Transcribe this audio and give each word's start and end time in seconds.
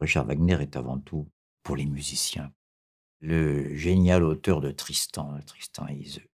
Richard 0.00 0.26
Wagner 0.26 0.58
est 0.60 0.76
avant 0.76 0.98
tout 0.98 1.28
pour 1.62 1.76
les 1.76 1.86
musiciens. 1.86 2.52
Le 3.20 3.74
génial 3.74 4.22
auteur 4.22 4.60
de 4.60 4.70
Tristan, 4.70 5.38
Tristan 5.46 5.88
et 5.88 5.94
Iseux. 5.94 6.28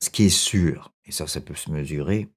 Ce 0.00 0.10
qui 0.10 0.24
est 0.24 0.28
sûr, 0.28 0.92
et 1.06 1.12
ça, 1.12 1.26
ça 1.26 1.40
peut 1.40 1.54
se 1.54 1.70
mesurer, 1.70 2.28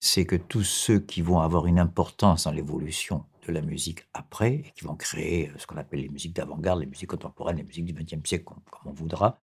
c'est 0.00 0.26
que 0.26 0.36
tous 0.36 0.64
ceux 0.64 1.00
qui 1.00 1.22
vont 1.22 1.40
avoir 1.40 1.66
une 1.66 1.78
importance 1.78 2.44
dans 2.44 2.52
l'évolution 2.52 3.24
de 3.46 3.52
la 3.52 3.62
musique 3.62 4.06
après, 4.12 4.56
et 4.56 4.72
qui 4.76 4.84
vont 4.84 4.96
créer 4.96 5.50
ce 5.56 5.66
qu'on 5.66 5.78
appelle 5.78 6.00
les 6.00 6.10
musiques 6.10 6.34
d'avant-garde, 6.34 6.80
les 6.80 6.86
musiques 6.86 7.08
contemporaines, 7.08 7.56
les 7.56 7.62
musiques 7.62 7.86
du 7.86 7.94
XXe 7.94 8.28
siècle, 8.28 8.44
comme, 8.44 8.60
on 8.84 8.92
voudra, 8.92 9.40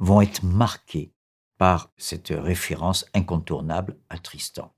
vont 0.00 0.20
être 0.20 0.42
marqués 0.42 1.12
par 1.58 1.92
cette 1.96 2.30
référence 2.30 3.06
incontournable 3.14 3.96
à 4.08 4.18
Tristan. 4.18 4.74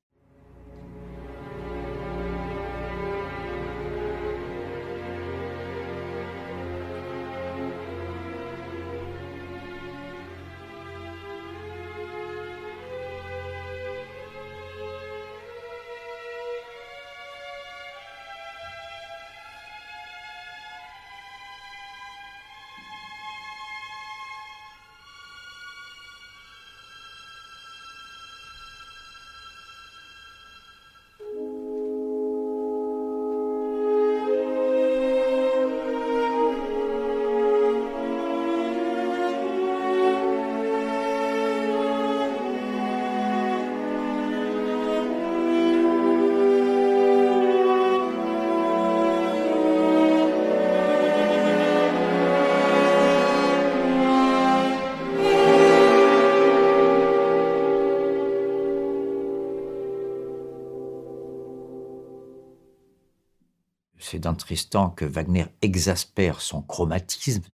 C'est 64.13 64.19
dans 64.19 64.35
Tristan 64.35 64.91
que 64.91 65.07
Wagner 65.07 65.47
exaspère 65.63 66.43
son 66.43 66.61
chromatisme, 66.61 67.45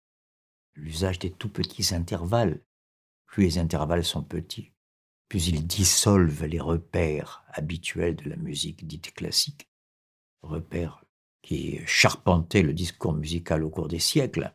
l'usage 0.75 1.21
des 1.21 1.31
tout 1.31 1.49
petits 1.49 1.95
intervalles. 1.95 2.61
Plus 3.27 3.45
les 3.45 3.59
intervalles 3.59 4.05
sont 4.05 4.25
petits, 4.25 4.73
plus 5.29 5.47
ils 5.47 5.65
dissolvent 5.65 6.47
les 6.47 6.59
repères 6.59 7.45
habituels 7.53 8.17
de 8.17 8.29
la 8.29 8.35
musique 8.35 8.89
dite 8.89 9.15
classique, 9.15 9.69
repères 10.43 11.05
qui 11.43 11.79
charpentaient 11.87 12.63
le 12.63 12.75
discours 12.75 13.15
musical 13.15 13.63
au 13.63 13.71
cours 13.71 13.87
des 13.87 14.01
siècles, 14.01 14.53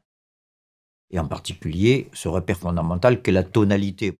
et 1.09 1.19
en 1.19 1.27
particulier 1.29 2.09
ce 2.11 2.27
repère 2.27 2.57
fondamental 2.57 3.21
qu'est 3.21 3.31
la 3.31 3.45
tonalité. 3.45 4.17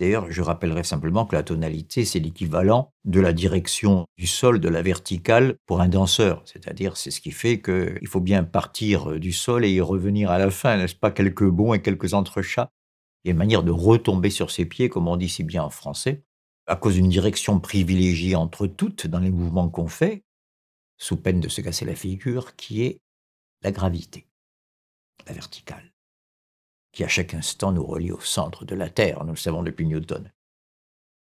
D'ailleurs, 0.00 0.32
je 0.32 0.40
rappellerai 0.40 0.82
simplement 0.82 1.26
que 1.26 1.36
la 1.36 1.42
tonalité, 1.42 2.06
c'est 2.06 2.20
l'équivalent 2.20 2.90
de 3.04 3.20
la 3.20 3.34
direction 3.34 4.06
du 4.16 4.26
sol, 4.26 4.58
de 4.58 4.68
la 4.70 4.80
verticale 4.80 5.56
pour 5.66 5.82
un 5.82 5.88
danseur. 5.88 6.40
C'est-à-dire, 6.46 6.96
c'est 6.96 7.10
ce 7.10 7.20
qui 7.20 7.32
fait 7.32 7.60
qu'il 7.60 8.08
faut 8.08 8.20
bien 8.20 8.42
partir 8.42 9.20
du 9.20 9.30
sol 9.30 9.62
et 9.62 9.70
y 9.70 9.80
revenir 9.82 10.30
à 10.30 10.38
la 10.38 10.50
fin, 10.50 10.78
n'est-ce 10.78 10.94
pas 10.94 11.10
Quelques 11.10 11.46
bons 11.46 11.74
et 11.74 11.82
quelques 11.82 12.14
entrechats. 12.14 12.70
Il 13.22 13.28
y 13.28 13.30
a 13.30 13.32
une 13.32 13.38
manière 13.38 13.62
de 13.62 13.70
retomber 13.70 14.30
sur 14.30 14.50
ses 14.50 14.64
pieds, 14.64 14.88
comme 14.88 15.06
on 15.06 15.18
dit 15.18 15.28
si 15.28 15.44
bien 15.44 15.62
en 15.62 15.70
français, 15.70 16.24
à 16.66 16.76
cause 16.76 16.94
d'une 16.94 17.10
direction 17.10 17.60
privilégiée 17.60 18.36
entre 18.36 18.66
toutes 18.66 19.06
dans 19.06 19.20
les 19.20 19.30
mouvements 19.30 19.68
qu'on 19.68 19.88
fait, 19.88 20.24
sous 20.96 21.18
peine 21.18 21.40
de 21.40 21.48
se 21.48 21.60
casser 21.60 21.84
la 21.84 21.94
figure, 21.94 22.56
qui 22.56 22.84
est 22.84 23.02
la 23.60 23.70
gravité, 23.70 24.26
la 25.26 25.34
verticale 25.34 25.89
qui 26.92 27.04
à 27.04 27.08
chaque 27.08 27.34
instant 27.34 27.72
nous 27.72 27.84
relie 27.84 28.12
au 28.12 28.20
centre 28.20 28.64
de 28.64 28.74
la 28.74 28.88
Terre, 28.88 29.24
nous 29.24 29.32
le 29.32 29.36
savons 29.36 29.62
depuis 29.62 29.86
Newton. 29.86 30.30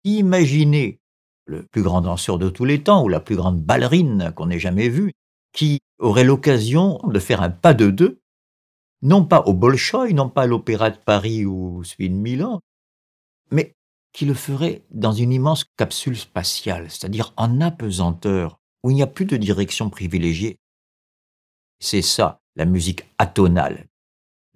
Imaginez 0.03 0.99
le 1.45 1.63
plus 1.63 1.81
grand 1.81 2.01
danseur 2.01 2.37
de 2.37 2.49
tous 2.49 2.65
les 2.65 2.83
temps 2.83 3.03
ou 3.03 3.09
la 3.09 3.19
plus 3.19 3.35
grande 3.35 3.61
ballerine 3.61 4.31
qu'on 4.35 4.49
ait 4.49 4.59
jamais 4.59 4.87
vue, 4.87 5.11
qui 5.51 5.79
aurait 5.97 6.23
l'occasion 6.23 6.99
de 7.05 7.19
faire 7.19 7.41
un 7.41 7.49
pas 7.49 7.73
de 7.73 7.89
deux, 7.89 8.21
non 9.01 9.25
pas 9.25 9.41
au 9.41 9.53
Bolchoï, 9.53 10.13
non 10.13 10.29
pas 10.29 10.43
à 10.43 10.47
l'Opéra 10.47 10.91
de 10.91 10.97
Paris 10.97 11.45
ou 11.45 11.83
celui 11.83 12.09
de 12.09 12.15
Milan, 12.15 12.61
mais 13.51 13.73
qui 14.13 14.25
le 14.25 14.33
ferait 14.33 14.83
dans 14.91 15.11
une 15.11 15.31
immense 15.31 15.65
capsule 15.77 16.17
spatiale, 16.17 16.89
c'est-à-dire 16.89 17.33
en 17.35 17.61
apesanteur, 17.61 18.59
où 18.83 18.91
il 18.91 18.95
n'y 18.95 19.03
a 19.03 19.07
plus 19.07 19.25
de 19.25 19.37
direction 19.37 19.89
privilégiée. 19.89 20.59
C'est 21.79 22.01
ça, 22.01 22.39
la 22.55 22.65
musique 22.65 23.05
atonale, 23.17 23.87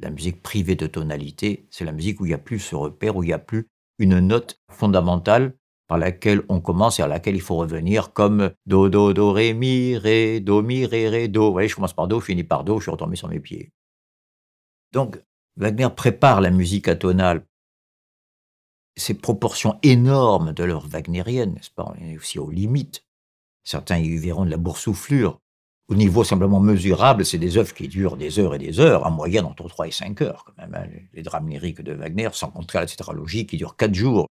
la 0.04 0.12
musique 0.12 0.42
privée 0.42 0.76
de 0.76 0.88
tonalité, 0.88 1.68
c'est 1.70 1.86
la 1.86 1.92
musique 1.92 2.20
où 2.20 2.26
il 2.26 2.30
n'y 2.30 2.36
a 2.36 2.40
plus 2.40 2.60
ce 2.60 2.76
repère, 2.76 3.16
où 3.16 3.24
il 3.24 3.28
n'y 3.28 3.34
a 3.34 3.40
plus 3.40 3.70
une 4.00 4.20
note 4.20 4.62
fondamentale 4.70 5.56
par 5.88 5.98
laquelle 5.98 6.44
on 6.50 6.62
commence 6.62 7.00
et 7.00 7.04
à 7.04 7.08
laquelle 7.08 7.36
il 7.36 7.42
faut 7.42 7.56
revenir, 7.56 8.14
comme 8.14 8.52
do, 8.66 8.90
do, 8.90 9.14
do, 9.14 9.32
ré, 9.32 9.54
mi, 9.54 9.98
ré, 9.98 10.40
do, 10.40 10.62
mi, 10.62 10.86
ré, 10.86 11.10
ré, 11.10 11.28
do. 11.28 11.48
Vous 11.48 11.52
voyez, 11.52 11.68
je 11.68 11.76
commence 11.76 11.94
par 11.94 12.08
do, 12.08 12.20
je 12.20 12.26
finis 12.26 12.44
par 12.44 12.64
do, 12.64 12.80
je 12.80 12.84
suis 12.84 12.92
retombé 12.92 13.16
sur 13.16 13.28
mes 13.28 13.40
pieds. 13.40 13.72
Donc, 14.92 15.22
Wagner 15.56 15.90
prépare 15.96 16.42
la 16.42 16.50
musique 16.50 16.88
atonale. 16.88 17.46
Ces 18.96 19.14
proportions 19.14 19.80
énormes 19.84 20.54
de 20.54 20.64
l'œuvre 20.64 20.88
wagnérienne, 20.88 21.54
n'est-ce 21.54 21.72
pas? 21.72 21.86
On 21.88 21.96
est 21.96 22.18
aussi 22.18 22.40
aux 22.40 22.50
limites. 22.50 23.06
Certains 23.64 23.98
y 23.98 24.18
verront 24.18 24.46
de 24.46 24.52
la 24.52 24.58
boursouflure 24.58 25.40
au 25.90 25.96
niveau 25.96 26.24
simplement 26.24 26.60
mesurable, 26.60 27.26
c'est 27.26 27.38
des 27.38 27.58
œuvres 27.58 27.74
qui 27.74 27.88
durent 27.88 28.18
des 28.18 28.40
heures 28.40 28.56
et 28.56 28.60
des 28.60 28.80
heures, 28.80 29.06
en 29.06 29.12
moyenne 29.12 29.46
entre 29.46 29.68
3 29.68 29.88
et 29.88 29.92
5 29.92 30.22
heures, 30.22 30.46
quand 30.46 30.58
même, 30.58 30.74
hein, 30.76 30.88
les 31.14 31.24
drames 31.24 31.50
lyriques 31.50 31.82
de 31.82 31.94
Wagner, 31.94 32.30
sans 32.32 32.50
compter 32.50 32.78
la 32.78 32.86
tétralogie 32.86 33.46
qui 33.46 33.58
dure 33.58 33.76
4 33.76 33.94
jours, 33.94 34.28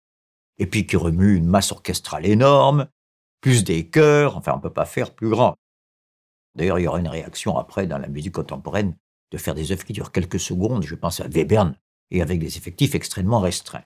et 0.60 0.68
puis 0.68 0.86
qui 0.86 0.96
remue 0.96 1.36
une 1.36 1.48
masse 1.48 1.72
orchestrale 1.72 2.26
énorme, 2.26 2.88
plus 3.42 3.64
des 3.64 3.90
chœurs, 3.90 4.38
enfin, 4.38 4.54
on 4.54 4.58
ne 4.58 4.62
peut 4.62 4.70
pas 4.70 4.86
faire 4.86 5.16
plus 5.16 5.30
grand. 5.30 5.56
D'ailleurs, 6.56 6.80
il 6.80 6.84
y 6.84 6.88
aura 6.88 7.00
une 7.00 7.08
réaction 7.08 7.58
après 7.58 7.88
dans 7.88 7.98
la 7.98 8.08
musique 8.08 8.34
contemporaine 8.34 8.96
de 9.32 9.38
faire 9.38 9.56
des 9.56 9.72
œuvres 9.72 9.86
qui 9.86 9.94
durent 9.94 10.12
quelques 10.12 10.40
secondes, 10.40 10.84
je 10.84 10.96
pense 10.96 11.20
à 11.20 11.28
Webern, 11.28 11.76
et 12.12 12.22
avec 12.22 12.40
des 12.40 12.58
effectifs 12.58 12.96
extrêmement 12.96 13.40
restreints. 13.40 13.84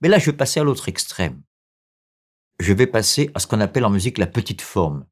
Mais 0.00 0.08
là, 0.08 0.18
je 0.18 0.26
vais 0.30 0.36
passer 0.36 0.60
à 0.60 0.64
l'autre 0.64 0.88
extrême. 0.88 1.42
Je 2.58 2.72
vais 2.72 2.86
passer 2.86 3.30
à 3.34 3.38
ce 3.38 3.46
qu'on 3.46 3.60
appelle 3.60 3.84
en 3.84 3.90
musique 3.90 4.18
la 4.18 4.26
petite 4.26 4.62
forme. 4.62 5.06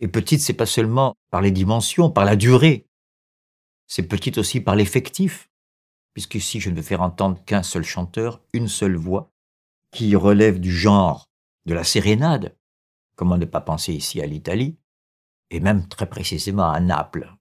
Et 0.00 0.08
petite, 0.08 0.40
c'est 0.40 0.52
pas 0.52 0.66
seulement 0.66 1.14
par 1.30 1.40
les 1.40 1.50
dimensions, 1.50 2.10
par 2.10 2.24
la 2.24 2.36
durée. 2.36 2.86
C'est 3.86 4.02
petite 4.02 4.38
aussi 4.38 4.60
par 4.60 4.74
l'effectif. 4.74 5.48
Puisqu'ici, 6.14 6.60
je 6.60 6.70
ne 6.70 6.76
vais 6.76 6.82
faire 6.82 7.02
entendre 7.02 7.42
qu'un 7.44 7.62
seul 7.62 7.84
chanteur, 7.84 8.40
une 8.52 8.68
seule 8.68 8.96
voix, 8.96 9.30
qui 9.92 10.16
relève 10.16 10.58
du 10.60 10.72
genre 10.72 11.28
de 11.66 11.74
la 11.74 11.84
sérénade. 11.84 12.56
Comment 13.16 13.38
ne 13.38 13.44
pas 13.44 13.60
penser 13.60 13.92
ici 13.92 14.20
à 14.20 14.26
l'Italie, 14.26 14.76
et 15.50 15.60
même 15.60 15.86
très 15.86 16.08
précisément 16.08 16.70
à 16.70 16.80
Naples. 16.80 17.32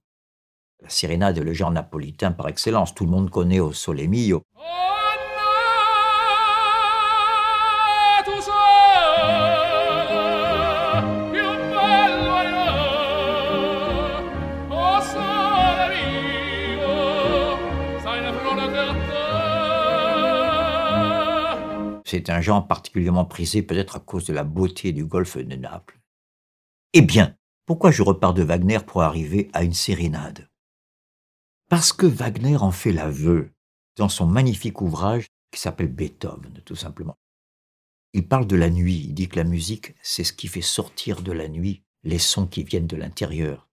La 0.81 0.89
sérénade 0.89 1.38
est 1.38 1.44
le 1.44 1.54
genre 1.54 1.72
napolitain 1.72 2.31
par 2.31 2.48
excellence. 2.48 2.94
Tout 2.94 3.06
le 3.06 3.12
monde 3.12 3.30
connaît 3.30 3.60
au 3.60 3.72
Sole 3.72 4.07
Mio. 4.07 4.44
C'est 22.11 22.29
un 22.29 22.41
genre 22.41 22.67
particulièrement 22.67 23.23
prisé 23.23 23.63
peut-être 23.63 23.95
à 23.95 24.01
cause 24.01 24.25
de 24.25 24.33
la 24.33 24.43
beauté 24.43 24.91
du 24.91 25.05
golfe 25.05 25.37
de 25.37 25.55
Naples. 25.55 25.97
Eh 26.91 27.01
bien, 27.01 27.37
pourquoi 27.65 27.89
je 27.89 28.03
repars 28.03 28.33
de 28.33 28.43
Wagner 28.43 28.79
pour 28.85 29.01
arriver 29.01 29.49
à 29.53 29.63
une 29.63 29.71
sérénade? 29.71 30.49
Parce 31.69 31.93
que 31.93 32.05
Wagner 32.05 32.57
en 32.57 32.71
fait 32.71 32.91
l'aveu 32.91 33.53
dans 33.95 34.09
son 34.09 34.27
magnifique 34.27 34.81
ouvrage 34.81 35.27
qui 35.53 35.61
s'appelle 35.61 35.87
Beethoven, 35.87 36.61
tout 36.65 36.75
simplement. 36.75 37.15
Il 38.11 38.27
parle 38.27 38.45
de 38.45 38.57
la 38.57 38.69
nuit, 38.69 39.05
il 39.05 39.13
dit 39.13 39.29
que 39.29 39.37
la 39.37 39.45
musique, 39.45 39.95
c'est 40.03 40.25
ce 40.25 40.33
qui 40.33 40.49
fait 40.49 40.59
sortir 40.59 41.21
de 41.21 41.31
la 41.31 41.47
nuit 41.47 41.81
les 42.03 42.19
sons 42.19 42.45
qui 42.45 42.63
viennent 42.63 42.87
de 42.87 42.97
l'intérieur. 42.97 43.69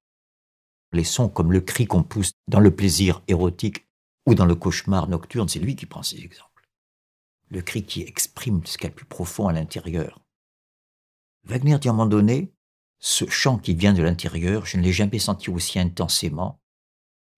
Les 0.93 1.03
sons 1.03 1.29
comme 1.29 1.51
le 1.51 1.61
cri 1.61 1.89
qu'on 1.89 2.05
pousse 2.05 2.31
dans 2.47 2.61
le 2.61 2.73
plaisir 2.73 3.21
érotique 3.27 3.89
ou 4.27 4.37
dans 4.37 4.47
le 4.47 4.55
cauchemar 4.55 5.09
nocturne, 5.09 5.49
c'est 5.49 5.59
lui 5.59 5.75
qui 5.75 5.87
prend 5.87 6.05
ces 6.05 6.21
exemples. 6.21 6.48
Le 7.51 7.63
cri 7.63 7.85
qui 7.85 8.03
exprime 8.03 8.65
ce 8.67 8.77
qu'il 8.77 8.85
y 8.85 8.87
a 8.89 8.91
de 8.91 8.95
plus 8.95 9.07
profond 9.07 9.49
à 9.49 9.53
l'intérieur. 9.53 10.21
Wagner 11.45 11.79
dit 11.79 11.89
à 11.89 11.93
un 11.93 11.95
moment 11.95 12.09
donné, 12.09 12.53
ce 12.99 13.29
chant 13.29 13.59
qui 13.59 13.75
vient 13.75 13.95
de 13.95 14.03
l'intérieur, 14.03 14.67
je 14.67 14.77
ne 14.77 14.83
l'ai 14.83 14.93
jamais 14.93 15.19
senti 15.19 15.51
aussi 15.51 15.79
intensément, 15.79 16.61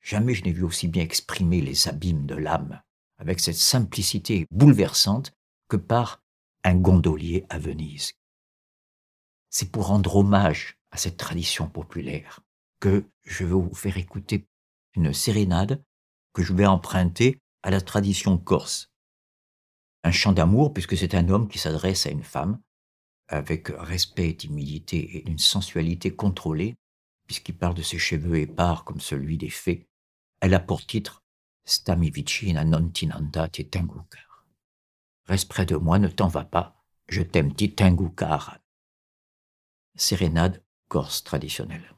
jamais 0.01 0.35
je 0.35 0.43
n'ai 0.45 0.53
vu 0.53 0.65
aussi 0.65 0.89
bien 0.89 1.03
exprimer 1.03 1.61
les 1.61 1.87
abîmes 1.87 2.27
de 2.27 2.35
l'âme, 2.35 2.83
avec 3.19 3.41
cette 3.41 3.57
simplicité 3.57 4.47
bouleversante 4.51 5.33
que 5.69 5.77
par 5.77 6.23
un 6.65 6.75
gondolier 6.75 7.47
à 7.49 7.59
Venise. 7.59 8.15
C'est 9.51 9.71
pour 9.71 9.87
rendre 9.87 10.17
hommage 10.17 10.79
à 10.91 10.97
cette 10.97 11.17
tradition 11.17 11.69
populaire 11.69 12.41
que 12.81 13.05
je 13.25 13.45
vais 13.45 13.53
vous 13.53 13.75
faire 13.75 13.97
écouter 13.97 14.47
une 14.95 15.13
sérénade 15.13 15.83
que 16.33 16.43
je 16.43 16.53
vais 16.53 16.67
emprunter 16.67 17.39
à 17.63 17.71
la 17.71 17.81
tradition 17.81 18.39
corse. 18.39 18.90
Un 20.03 20.13
chant 20.13 20.33
d'amour, 20.33 20.73
puisque 20.73 20.97
c'est 20.97 21.15
un 21.15 21.29
homme 21.29 21.49
qui 21.49 21.59
s'adresse 21.59 22.07
à 22.07 22.11
une 22.11 22.23
femme 22.23 22.61
avec 23.29 23.69
respect, 23.69 24.35
timidité 24.35 24.99
et 24.99 25.29
une 25.29 25.39
sensualité 25.39 26.11
contrôlée, 26.11 26.77
puisqu'il 27.27 27.57
parle 27.57 27.75
de 27.75 27.83
ses 27.83 27.99
cheveux 27.99 28.39
épars 28.39 28.85
comme 28.85 29.01
celui 29.01 29.39
des 29.39 29.51
fées. 29.51 29.89
Elle 30.41 30.55
a 30.55 30.61
pour 30.61 30.85
titre 30.85 31.23
Stami 31.65 32.11
vicina 32.11 32.65
non 32.65 32.89
tinanda 32.89 33.49
te 33.49 33.63
Reste 35.27 35.49
près 35.49 35.67
de 35.67 35.77
moi, 35.77 35.99
ne 35.99 36.09
t'en 36.09 36.27
va 36.27 36.45
pas, 36.45 36.83
je 37.09 37.23
t'aime 37.23 37.55
ti 37.55 37.73
Sérénade 39.95 40.65
corse 40.89 41.23
traditionnelle. 41.23 41.95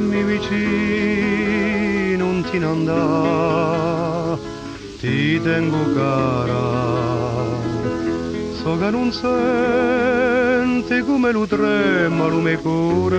Stammi 0.00 0.24
vicino, 0.24 2.24
non 2.24 2.40
ti 2.42 2.56
andare, 2.56 4.40
ti 4.96 5.38
tengo 5.42 5.92
cara, 5.92 7.58
so 8.50 8.78
che 8.78 8.90
non 8.90 9.12
senti 9.12 11.02
come 11.02 11.32
lo 11.32 11.46
trema 11.46 12.28
lo 12.28 12.40
mio 12.40 12.58
cuore, 12.60 13.18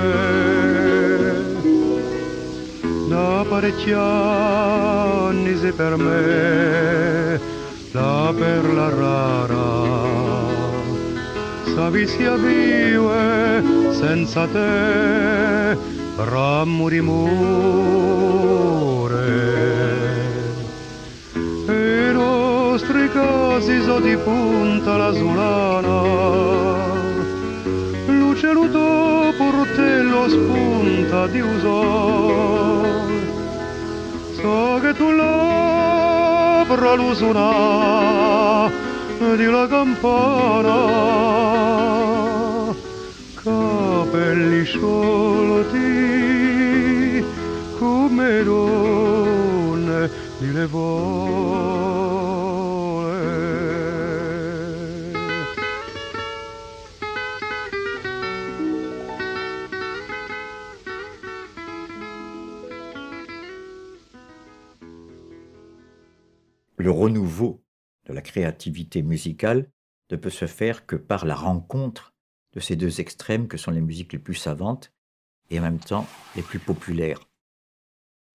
da 3.10 3.45
parecchi 3.48 3.92
anni 3.92 5.56
sei 5.57 5.74
per 5.74 5.98
me 5.98 7.39
la 7.92 8.33
perla 8.36 8.89
rara 8.89 10.00
savi 11.75 12.07
sia 12.07 12.36
vive 12.38 13.92
senza 13.92 14.48
te 14.48 16.00
ramo 16.23 16.89
di 16.89 17.01
mure 17.01 18.19
e 21.68 22.09
i 22.09 22.13
nostri 22.13 23.09
casi 23.09 23.81
so 23.81 24.00
di 24.00 24.15
punta 24.18 24.97
la 24.97 25.13
sulana 25.13 26.01
luce 28.07 28.51
luto 28.53 29.33
portello 29.38 30.29
spunta 30.29 31.27
di 31.27 31.39
uso. 31.39 33.09
So 34.35 34.79
che 34.81 34.94
tu 34.94 35.12
l'opra 35.12 36.94
l'usuna 36.95 38.69
di 39.35 39.45
la 39.45 39.68
campana 39.68 40.79
Le 66.77 66.89
renouveau 66.89 67.63
de 68.07 68.13
la 68.13 68.21
créativité 68.21 69.03
musicale 69.03 69.69
ne 70.09 70.15
peut 70.15 70.29
se 70.29 70.47
faire 70.47 70.85
que 70.85 70.95
par 70.95 71.25
la 71.25 71.35
rencontre 71.35 72.13
de 72.53 72.59
ces 72.59 72.75
deux 72.75 73.00
extrêmes 73.00 73.48
que 73.48 73.57
sont 73.57 73.71
les 73.71 73.81
musiques 73.81 74.13
les 74.13 74.19
plus 74.19 74.36
savantes 74.36 74.92
et 75.50 75.59
en 75.59 75.63
même 75.63 75.80
temps 75.80 76.07
les 76.36 76.42
plus 76.42 76.59
populaires. 76.59 77.30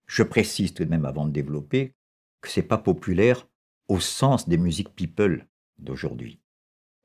Je 0.07 0.23
précise 0.23 0.73
tout 0.73 0.85
de 0.85 0.89
même 0.89 1.05
avant 1.05 1.25
de 1.25 1.31
développer 1.31 1.93
que 2.41 2.49
c'est 2.49 2.63
pas 2.63 2.77
populaire 2.77 3.47
au 3.87 3.99
sens 3.99 4.47
des 4.47 4.57
musiques 4.57 4.93
people 4.95 5.47
d'aujourd'hui. 5.77 6.39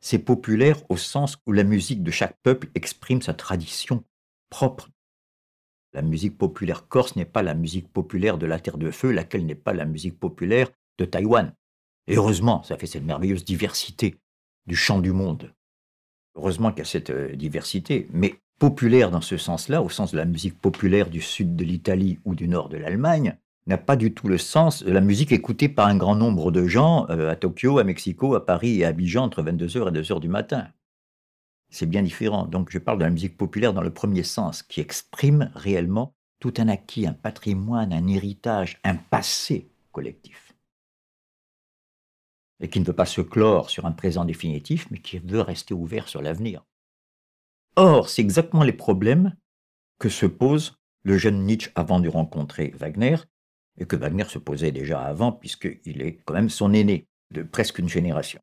C'est 0.00 0.19
populaire 0.19 0.82
au 0.91 0.97
sens 0.97 1.38
où 1.47 1.53
la 1.53 1.64
musique 1.64 2.03
de 2.03 2.11
chaque 2.11 2.37
peuple 2.43 2.69
exprime 2.75 3.23
sa 3.23 3.35
tradition 3.35 4.05
propre. 4.50 4.88
La 5.93 6.03
musique 6.03 6.38
populaire 6.38 6.88
corse 6.88 7.17
n'est 7.17 7.25
pas 7.25 7.43
la 7.43 7.55
musique 7.55 7.93
populaire 7.93 8.38
de 8.38 8.47
la 8.47 8.58
Terre 8.58 8.79
de 8.79 8.91
Feu, 8.91 9.12
laquelle 9.12 9.47
n'est 9.47 9.55
pas 9.55 9.75
la 9.75 9.85
musique 9.85 10.19
populaire 10.19 10.70
de 10.99 11.05
Taïwan. 11.05 11.55
Et 12.06 12.17
heureusement, 12.17 12.62
ça 12.62 12.76
fait 12.76 12.87
cette 12.87 13.05
merveilleuse 13.05 13.44
diversité 13.44 14.19
du 14.67 14.75
chant 14.75 15.01
du 15.01 15.13
monde. 15.13 15.55
Heureusement 16.34 16.70
qu'il 16.70 16.79
y 16.79 16.82
a 16.82 16.84
cette 16.86 17.10
euh, 17.10 17.34
diversité, 17.34 18.08
mais 18.12 18.34
populaire 18.58 19.10
dans 19.10 19.20
ce 19.20 19.36
sens-là, 19.36 19.82
au 19.82 19.89
sens 19.89 20.12
de 20.12 20.17
la 20.17 20.24
musique 20.24 20.58
populaire 20.60 21.10
du 21.10 21.20
sud 21.20 21.56
de 21.56 21.65
l'Italie 21.65 22.20
ou 22.24 22.34
du 22.34 22.48
nord 22.48 22.69
de 22.69 22.77
l'Allemagne, 22.77 23.36
n'a 23.67 23.79
pas 23.79 23.96
du 23.96 24.12
tout 24.12 24.29
le 24.29 24.39
sens 24.39 24.82
de 24.82 24.91
la 24.91 25.01
musique 25.01 25.32
écoutée 25.32 25.69
par 25.69 25.86
un 25.86 25.96
grand 25.96 26.17
nombre 26.17 26.51
de 26.51 26.67
gens 26.67 27.06
euh, 27.10 27.31
à 27.31 27.36
Tokyo, 27.36 27.79
à 27.79 27.84
Mexico, 27.84 28.34
à 28.34 28.44
Paris 28.44 28.81
et 28.81 28.84
à 28.84 28.89
Abidjan 28.89 29.24
entre 29.24 29.43
22h 29.43 29.89
et 29.89 30.01
2h 30.01 30.20
du 30.20 30.29
matin. 30.29 30.69
C'est 31.70 31.86
bien 31.86 32.03
différent. 32.03 32.46
Donc 32.46 32.70
je 32.70 32.79
parle 32.79 32.98
de 32.98 33.05
la 33.05 33.10
musique 33.10 33.36
populaire 33.36 33.72
dans 33.72 33.82
le 33.82 33.93
premier 33.93 34.24
sens, 34.24 34.62
qui 34.62 34.81
exprime 34.81 35.51
réellement 35.55 36.15
tout 36.41 36.55
un 36.58 36.69
acquis, 36.69 37.06
un 37.06 37.12
patrimoine, 37.12 37.93
un 37.93 38.08
héritage, 38.08 38.81
un 38.84 38.96
passé 38.96 39.70
collectif 39.93 40.42
et 42.63 42.69
qui 42.69 42.81
ne 42.81 42.85
veut 42.85 42.95
pas 42.95 43.07
se 43.07 43.21
clore 43.21 43.69
sur 43.69 43.85
un 43.87 43.93
présent 43.93 44.25
définitif, 44.25 44.89
mais 44.91 44.99
qui 44.99 45.19
veut 45.19 45.41
rester 45.41 45.75
ouvert 45.75 46.09
sur 46.09 46.23
l'avenir. 46.23 46.65
Or, 47.77 48.09
c'est 48.09 48.23
exactement 48.23 48.63
les 48.63 48.73
problèmes 48.73 49.37
que 49.99 50.09
se 50.09 50.27
pose 50.27 50.77
le 51.03 51.19
jeune 51.19 51.45
Nietzsche 51.45 51.73
avant 51.75 51.99
de 51.99 52.09
rencontrer 52.09 52.73
Wagner, 52.77 53.17
et 53.79 53.87
que 53.87 53.97
Wagner 53.97 54.25
se 54.25 54.39
posait 54.39 54.71
déjà 54.71 55.03
avant, 55.03 55.33
puisqu'il 55.33 56.03
est 56.03 56.21
quand 56.25 56.35
même 56.35 56.51
son 56.51 56.73
aîné 56.73 57.09
de 57.33 57.43
presque 57.43 57.79
une 57.79 57.89
génération. 57.89 58.41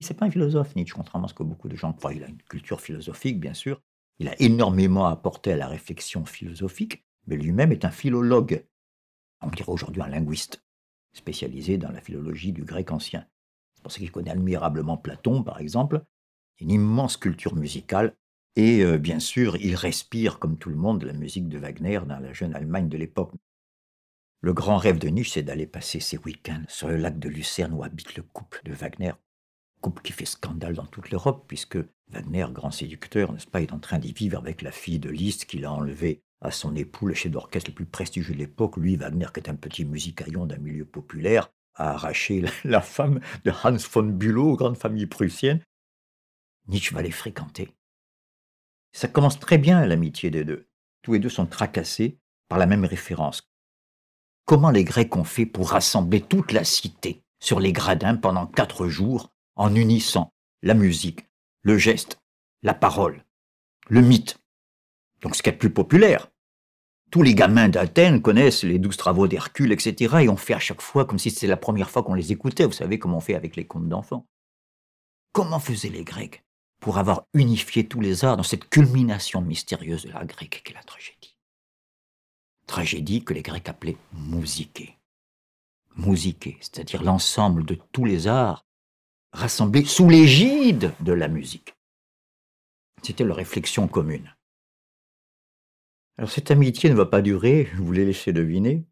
C'est 0.00 0.16
pas 0.16 0.24
un 0.24 0.30
philosophe, 0.30 0.74
Nietzsche, 0.74 0.94
contrairement 0.94 1.26
à 1.26 1.28
ce 1.28 1.34
que 1.34 1.42
beaucoup 1.42 1.68
de 1.68 1.76
gens 1.76 1.92
croient. 1.92 2.14
Il 2.14 2.24
a 2.24 2.28
une 2.28 2.42
culture 2.42 2.80
philosophique, 2.80 3.38
bien 3.38 3.52
sûr. 3.52 3.82
Il 4.18 4.28
a 4.28 4.40
énormément 4.40 5.06
apporté 5.06 5.52
à 5.52 5.56
la 5.56 5.66
réflexion 5.66 6.24
philosophique, 6.24 7.04
mais 7.26 7.36
lui-même 7.36 7.72
est 7.72 7.84
un 7.84 7.90
philologue. 7.90 8.64
On 9.42 9.48
dirait 9.48 9.72
aujourd'hui 9.72 10.00
un 10.00 10.08
linguiste 10.08 10.62
spécialisé 11.12 11.78
dans 11.78 11.90
la 11.90 12.00
philologie 12.00 12.52
du 12.52 12.64
grec 12.64 12.90
ancien. 12.92 13.26
C'est 13.74 13.82
pour 13.82 13.92
ça 13.92 13.98
qu'il 13.98 14.10
connaît 14.10 14.30
admirablement 14.30 14.96
Platon, 14.96 15.42
par 15.42 15.60
exemple, 15.60 16.04
une 16.58 16.70
immense 16.70 17.16
culture 17.16 17.56
musicale, 17.56 18.14
et 18.56 18.84
euh, 18.84 18.98
bien 18.98 19.20
sûr, 19.20 19.56
il 19.56 19.74
respire, 19.74 20.38
comme 20.38 20.58
tout 20.58 20.70
le 20.70 20.76
monde, 20.76 21.04
la 21.04 21.12
musique 21.12 21.48
de 21.48 21.58
Wagner 21.58 22.00
dans 22.06 22.18
la 22.18 22.32
jeune 22.32 22.54
Allemagne 22.54 22.88
de 22.88 22.98
l'époque. 22.98 23.32
Le 24.42 24.52
grand 24.52 24.76
rêve 24.76 24.98
de 24.98 25.08
Nietzsche, 25.08 25.32
c'est 25.34 25.42
d'aller 25.42 25.66
passer 25.66 26.00
ses 26.00 26.18
week-ends 26.18 26.64
sur 26.68 26.88
le 26.88 26.96
lac 26.96 27.18
de 27.18 27.28
Lucerne 27.28 27.72
où 27.72 27.84
habite 27.84 28.16
le 28.16 28.22
couple 28.22 28.60
de 28.64 28.72
Wagner. 28.72 29.12
Couple 29.80 30.02
qui 30.02 30.12
fait 30.12 30.26
scandale 30.26 30.74
dans 30.74 30.86
toute 30.86 31.10
l'Europe, 31.10 31.44
puisque 31.46 31.78
Wagner, 32.08 32.46
grand 32.50 32.70
séducteur, 32.70 33.32
n'est-ce 33.32 33.46
pas, 33.46 33.62
est 33.62 33.72
en 33.72 33.78
train 33.78 33.98
d'y 33.98 34.12
vivre 34.12 34.38
avec 34.38 34.62
la 34.62 34.72
fille 34.72 34.98
de 34.98 35.10
Liszt 35.10 35.44
qu'il 35.44 35.64
a 35.64 35.72
enlevée 35.72 36.22
à 36.40 36.50
son 36.50 36.74
époux, 36.74 37.06
le 37.06 37.14
chef 37.14 37.32
d'orchestre 37.32 37.70
le 37.70 37.74
plus 37.74 37.86
prestigieux 37.86 38.34
de 38.34 38.38
l'époque, 38.38 38.76
lui, 38.76 38.96
Wagner, 38.96 39.26
qui 39.32 39.40
est 39.40 39.50
un 39.50 39.56
petit 39.56 39.84
musicaillon 39.84 40.46
d'un 40.46 40.58
milieu 40.58 40.84
populaire, 40.84 41.50
a 41.74 41.92
arraché 41.92 42.44
la 42.64 42.80
femme 42.80 43.20
de 43.44 43.50
Hans 43.50 43.76
von 43.92 44.04
Bülow, 44.04 44.56
grande 44.56 44.76
famille 44.76 45.06
prussienne, 45.06 45.60
Nietzsche 46.68 46.94
va 46.94 47.02
les 47.02 47.10
fréquenter. 47.10 47.74
Ça 48.92 49.08
commence 49.08 49.38
très 49.38 49.58
bien 49.58 49.84
l'amitié 49.86 50.30
des 50.30 50.44
deux. 50.44 50.68
Tous 51.02 51.12
les 51.12 51.18
deux 51.18 51.28
sont 51.28 51.46
tracassés 51.46 52.18
par 52.48 52.58
la 52.58 52.66
même 52.66 52.84
référence. 52.84 53.48
Comment 54.44 54.70
les 54.70 54.84
Grecs 54.84 55.14
ont 55.16 55.24
fait 55.24 55.46
pour 55.46 55.70
rassembler 55.70 56.20
toute 56.20 56.52
la 56.52 56.64
cité 56.64 57.22
sur 57.38 57.60
les 57.60 57.72
gradins 57.72 58.16
pendant 58.16 58.46
quatre 58.46 58.88
jours 58.88 59.30
en 59.56 59.74
unissant 59.74 60.32
la 60.62 60.74
musique, 60.74 61.28
le 61.62 61.78
geste, 61.78 62.20
la 62.62 62.74
parole, 62.74 63.24
le 63.88 64.00
mythe? 64.00 64.39
Donc 65.22 65.36
ce 65.36 65.42
qui 65.42 65.48
est 65.48 65.54
plus 65.54 65.70
populaire. 65.70 66.30
Tous 67.10 67.22
les 67.22 67.34
gamins 67.34 67.68
d'Athènes 67.68 68.22
connaissent 68.22 68.62
les 68.62 68.78
douze 68.78 68.96
travaux 68.96 69.26
d'Hercule, 69.26 69.72
etc. 69.72 70.18
et 70.20 70.28
on 70.28 70.36
fait 70.36 70.54
à 70.54 70.60
chaque 70.60 70.80
fois 70.80 71.04
comme 71.04 71.18
si 71.18 71.30
c'était 71.30 71.48
la 71.48 71.56
première 71.56 71.90
fois 71.90 72.02
qu'on 72.02 72.14
les 72.14 72.30
écoutait. 72.30 72.66
Vous 72.66 72.72
savez 72.72 72.98
comment 72.98 73.16
on 73.16 73.20
fait 73.20 73.34
avec 73.34 73.56
les 73.56 73.66
contes 73.66 73.88
d'enfants. 73.88 74.26
Comment 75.32 75.60
faisaient 75.60 75.88
les 75.88 76.04
Grecs 76.04 76.44
pour 76.80 76.98
avoir 76.98 77.26
unifié 77.34 77.86
tous 77.86 78.00
les 78.00 78.24
arts 78.24 78.36
dans 78.36 78.42
cette 78.42 78.68
culmination 78.68 79.42
mystérieuse 79.42 80.04
de 80.04 80.12
la 80.12 80.24
grecque 80.24 80.62
qu'est 80.64 80.74
la 80.74 80.82
tragédie? 80.82 81.36
Tragédie 82.66 83.24
que 83.24 83.34
les 83.34 83.42
Grecs 83.42 83.68
appelaient 83.68 83.96
musique. 84.12 84.96
Musique, 85.96 86.56
c'est-à-dire 86.60 87.02
l'ensemble 87.02 87.64
de 87.64 87.76
tous 87.90 88.04
les 88.04 88.28
arts 88.28 88.64
rassemblés 89.32 89.84
sous 89.84 90.08
l'égide 90.08 90.92
de 91.00 91.12
la 91.12 91.28
musique. 91.28 91.74
C'était 93.02 93.24
leur 93.24 93.36
réflexion 93.36 93.88
commune. 93.88 94.34
Alors 96.20 96.30
cette 96.30 96.50
amitié 96.50 96.90
ne 96.90 96.94
va 96.94 97.06
pas 97.06 97.22
durer, 97.22 97.70
je 97.72 97.80
vous 97.80 97.92
l'ai 97.92 98.04
laissé 98.04 98.34
deviner. 98.34 98.84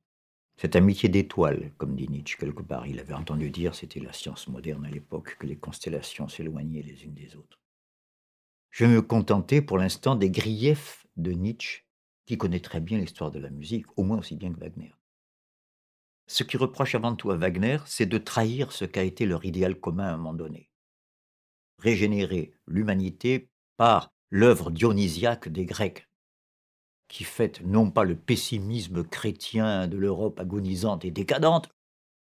Cette 0.57 0.77
amitié 0.77 1.11
d'étoiles, 1.11 1.75
comme 1.77 1.95
dit 1.95 2.09
Nietzsche 2.09 2.39
quelque 2.39 2.63
part, 2.63 2.87
il 2.87 2.99
avait 3.01 3.13
entendu 3.13 3.51
dire, 3.51 3.75
c'était 3.75 4.01
la 4.01 4.15
science 4.15 4.49
moderne 4.49 4.87
à 4.87 4.91
l'époque, 4.91 5.37
que 5.39 5.47
les 5.47 5.59
constellations 5.59 6.27
s'éloignaient 6.27 6.81
les 6.81 7.05
unes 7.05 7.13
des 7.13 7.37
autres. 7.37 7.61
Je 8.71 8.87
me 8.87 9.03
contenter 9.03 9.61
pour 9.61 9.77
l'instant 9.77 10.17
des 10.17 10.31
griefs 10.31 11.07
de 11.19 11.33
Nietzsche, 11.33 11.85
qui 12.25 12.39
connaît 12.39 12.61
très 12.61 12.81
bien 12.81 12.97
l'histoire 12.97 13.31
de 13.31 13.41
la 13.41 13.51
musique, 13.51 13.85
au 13.99 14.05
moins 14.05 14.21
aussi 14.21 14.35
bien 14.35 14.51
que 14.51 14.61
Wagner. 14.61 14.95
Ce 16.29 16.45
qui 16.45 16.57
reproche 16.57 16.95
avant 16.95 17.15
tout 17.15 17.31
à 17.31 17.37
Wagner, 17.37 17.77
c'est 17.85 18.07
de 18.07 18.17
trahir 18.17 18.73
ce 18.73 18.87
qu'a 18.87 19.03
été 19.03 19.27
leur 19.27 19.45
idéal 19.45 19.79
commun 19.79 20.05
à 20.05 20.15
un 20.15 20.17
moment 20.17 20.33
donné. 20.33 20.71
Régénérer 21.79 22.55
l'humanité 22.67 23.51
par 23.77 24.15
l'œuvre 24.31 24.71
dionysiaque 24.71 25.51
des 25.51 25.67
Grecs, 25.67 26.08
qui 27.09 27.25
fête 27.25 27.63
non 27.63 27.91
pas 27.91 28.05
le 28.05 28.17
pessimisme 28.17 29.03
chrétien 29.05 29.89
de 29.89 29.97
l'Europe 29.97 30.39
agonisante 30.39 31.05
et 31.05 31.11
décadente, 31.11 31.69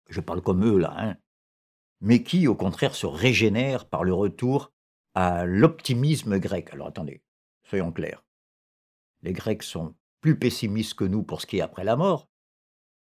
je 0.09 0.19
parle 0.19 0.41
comme 0.41 0.65
eux 0.65 0.77
là, 0.77 0.93
hein, 0.97 1.17
mais 2.01 2.23
qui 2.23 2.47
au 2.47 2.55
contraire 2.55 2.95
se 2.95 3.05
régénère 3.05 3.88
par 3.88 4.03
le 4.03 4.13
retour 4.13 4.73
à 5.13 5.45
l'optimisme 5.45 6.39
grec. 6.39 6.69
Alors 6.73 6.88
attendez, 6.88 7.21
soyons 7.63 7.91
clairs. 7.91 8.23
Les 9.21 9.33
Grecs 9.33 9.63
sont 9.63 9.95
plus 10.19 10.38
pessimistes 10.38 10.95
que 10.95 11.03
nous 11.03 11.23
pour 11.23 11.41
ce 11.41 11.45
qui 11.45 11.57
est 11.57 11.61
après 11.61 11.83
la 11.83 11.95
mort. 11.95 12.27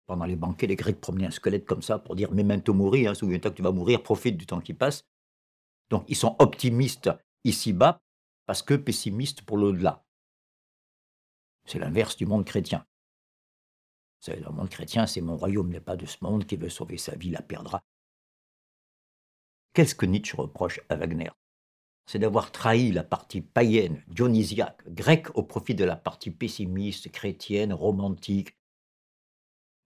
Pendant 0.06 0.24
les 0.24 0.36
banquets, 0.36 0.66
les 0.66 0.76
Grecs 0.76 1.00
promenaient 1.00 1.26
un 1.26 1.30
squelette 1.30 1.66
comme 1.66 1.82
ça 1.82 1.98
pour 1.98 2.16
dire 2.16 2.32
memento 2.32 2.72
mori, 2.72 3.06
hein, 3.06 3.14
souviens-toi 3.14 3.50
que 3.50 3.56
tu 3.56 3.62
vas 3.62 3.72
mourir, 3.72 4.02
profite 4.02 4.38
du 4.38 4.46
temps 4.46 4.60
qui 4.60 4.72
passe. 4.72 5.04
Donc 5.90 6.04
ils 6.08 6.16
sont 6.16 6.34
optimistes 6.38 7.10
ici-bas 7.44 8.00
parce 8.46 8.62
que 8.62 8.74
pessimistes 8.74 9.42
pour 9.42 9.58
l'au-delà. 9.58 10.06
C'est 11.68 11.78
l'inverse 11.78 12.16
du 12.16 12.24
monde 12.24 12.46
chrétien. 12.46 12.86
C'est 14.20 14.40
le 14.40 14.50
monde 14.50 14.70
chrétien, 14.70 15.06
c'est 15.06 15.20
mon 15.20 15.36
royaume 15.36 15.68
n'est 15.68 15.82
pas 15.82 15.96
de 15.96 16.06
ce 16.06 16.16
monde 16.22 16.46
qui 16.46 16.56
veut 16.56 16.70
sauver 16.70 16.96
sa 16.96 17.14
vie, 17.14 17.28
la 17.28 17.42
perdra. 17.42 17.84
Qu'est-ce 19.74 19.94
que 19.94 20.06
Nietzsche 20.06 20.34
reproche 20.34 20.80
à 20.88 20.96
Wagner? 20.96 21.30
C'est 22.06 22.18
d'avoir 22.18 22.52
trahi 22.52 22.90
la 22.90 23.04
partie 23.04 23.42
païenne, 23.42 24.02
dionysiaque, 24.08 24.82
grecque 24.88 25.36
au 25.36 25.42
profit 25.42 25.74
de 25.74 25.84
la 25.84 25.94
partie 25.94 26.30
pessimiste, 26.30 27.12
chrétienne, 27.12 27.74
romantique. 27.74 28.56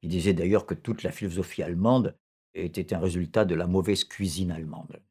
Il 0.02 0.08
disait 0.08 0.34
d'ailleurs 0.34 0.66
que 0.66 0.74
toute 0.74 1.02
la 1.02 1.10
philosophie 1.10 1.64
allemande 1.64 2.16
était 2.54 2.94
un 2.94 3.00
résultat 3.00 3.44
de 3.44 3.56
la 3.56 3.66
mauvaise 3.66 4.04
cuisine 4.04 4.52
allemande. 4.52 5.02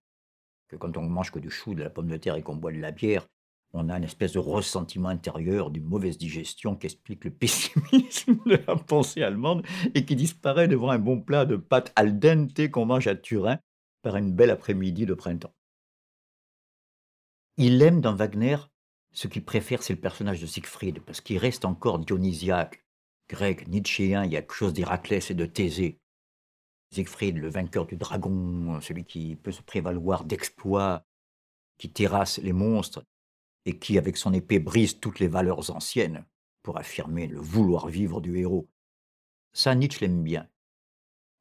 Que 0.70 0.78
quand 0.78 0.96
on 0.96 1.02
mange 1.02 1.32
que 1.32 1.40
du 1.40 1.50
chou, 1.50 1.76
de 1.76 1.84
la 1.84 1.90
pomme 1.90 2.08
de 2.08 2.16
terre 2.16 2.36
et 2.36 2.44
qu'on 2.44 2.56
boit 2.56 2.72
de 2.72 2.80
la 2.80 2.92
bière, 2.92 3.28
on 3.74 3.90
a 3.90 3.98
une 3.98 4.04
espèce 4.04 4.34
de 4.34 4.40
ressentiment 4.40 5.10
intérieur 5.10 5.72
d'une 5.72 5.86
mauvaise 5.86 6.18
digestion 6.18 6.76
qui 6.76 6.88
explique 6.88 7.24
le 7.24 7.32
pessimisme 7.32 8.38
de 8.46 8.62
la 8.68 8.76
pensée 8.76 9.24
allemande 9.24 9.66
et 9.96 10.06
qui 10.06 10.16
disparaît 10.16 10.68
devant 10.68 10.90
un 10.90 11.00
bon 11.00 11.22
plat 11.22 11.46
de 11.46 11.56
pâtes 11.56 11.94
al 11.96 12.20
dente 12.20 12.70
qu'on 12.70 12.86
mange 12.86 13.08
à 13.08 13.16
Turin 13.16 13.60
par 14.02 14.18
une 14.18 14.34
belle 14.34 14.50
après-midi 14.50 15.06
de 15.06 15.14
printemps. 15.14 15.54
Il 17.58 17.82
aime 17.82 18.02
dans 18.02 18.16
Wagner 18.16 18.58
ce 19.14 19.28
qu'il 19.28 19.44
préfère, 19.44 19.84
c'est 19.84 19.94
le 19.94 20.00
personnage 20.00 20.42
de 20.42 20.46
Siegfried, 20.46 21.02
parce 21.02 21.22
qu'il 21.22 21.38
reste 21.38 21.66
encore 21.66 22.00
dionysiaque, 22.00 22.84
grec, 23.30 23.68
nietzschéen, 23.68 24.24
il 24.24 24.32
y 24.32 24.38
a 24.38 24.42
quelque 24.42 24.54
chose 24.54 24.74
d'Héraclès 24.74 25.32
et 25.32 25.34
de 25.34 25.46
Thésée. 25.46 26.00
Siegfried, 26.94 27.38
le 27.38 27.50
vainqueur 27.50 27.86
du 27.86 27.98
dragon, 27.98 28.80
celui 28.82 29.04
qui 29.04 29.36
peut 29.36 29.52
se 29.52 29.62
prévaloir 29.62 30.24
d'exploits, 30.24 31.06
qui 31.78 31.92
terrasse 31.92 32.38
les 32.38 32.54
monstres, 32.54 33.04
et 33.66 33.78
qui, 33.78 33.98
avec 33.98 34.18
son 34.18 34.34
épée, 34.34 34.60
brise 34.60 35.00
toutes 35.00 35.20
les 35.20 35.28
valeurs 35.28 35.70
anciennes 35.70 36.26
pour 36.64 36.78
affirmer 36.78 37.28
le 37.28 37.40
vouloir 37.40 37.88
vivre 37.88 38.22
du 38.22 38.38
héros. 38.38 38.70
Ça, 39.54 39.76
Nietzsche 39.76 40.00
l'aime 40.02 40.24
bien. 40.24 40.48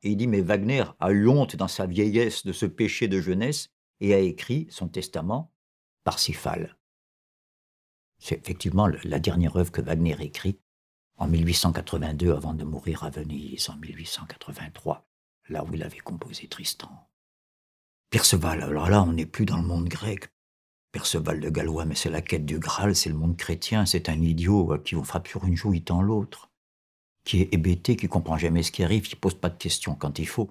Et 0.03 0.11
il 0.11 0.17
dit, 0.17 0.27
mais 0.27 0.41
Wagner 0.41 0.85
a 0.99 1.11
eu 1.13 1.29
honte 1.29 1.57
dans 1.57 1.69
sa 1.69 1.87
vieillesse 1.87 2.45
de 2.45 2.53
ce 2.53 2.67
péché 2.67 3.09
de 3.09 3.21
jeunesse 3.21 3.71
et 4.01 4.15
a 4.15 4.19
écrit 4.19 4.67
son 4.71 4.89
testament 4.89 5.53
Parsifal. 6.05 6.79
C'est 8.19 8.39
effectivement 8.39 8.89
la 9.05 9.19
dernière 9.19 9.57
œuvre 9.57 9.73
que 9.73 9.81
Wagner 9.81 10.17
écrit 10.21 10.59
en 11.17 11.27
1882 11.27 12.33
avant 12.33 12.55
de 12.55 12.65
mourir 12.65 13.05
à 13.05 13.11
Venise 13.11 13.69
en 13.69 13.77
1883, 13.77 15.07
là 15.49 15.65
où 15.65 15.75
il 15.75 15.83
avait 15.83 15.99
composé 15.99 16.49
Tristan. 16.49 17.11
Perceval, 18.09 18.63
alors 18.63 18.89
là, 18.89 19.03
on 19.03 19.13
n'est 19.13 19.27
plus 19.27 19.45
dans 19.45 19.59
le 19.59 19.67
monde 19.67 19.89
grec. 19.89 20.33
Perceval 20.93 21.41
de 21.41 21.51
Gallois, 21.51 21.85
mais 21.85 21.95
c'est 21.95 22.11
la 22.11 22.21
quête 22.21 22.45
du 22.45 22.59
Graal, 22.59 22.97
c'est 22.97 23.11
le 23.11 23.17
monde 23.17 23.37
chrétien, 23.37 23.87
c'est 23.87 24.09
un 24.09 24.21
idiot 24.21 24.75
euh, 24.75 24.79
qui 24.79 24.95
vous 24.95 25.05
frappe 25.05 25.29
sur 25.29 25.45
une 25.45 25.57
joue, 25.57 25.75
il 25.75 25.85
tend 25.85 26.03
l'autre, 26.03 26.51
qui 27.25 27.43
est 27.43 27.55
hébété, 27.55 27.97
qui 27.97 28.09
comprend 28.09 28.39
jamais 28.39 28.63
ce 28.63 28.73
qui 28.73 28.83
arrive, 28.83 29.09
qui 29.09 29.17
pose 29.17 29.35
pas 29.35 29.51
de 29.51 29.57
questions 29.57 29.95
quand 29.95 30.19
il 30.19 30.27
faut. 30.27 30.51